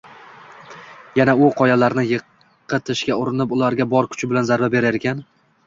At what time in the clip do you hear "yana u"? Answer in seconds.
1.19-1.49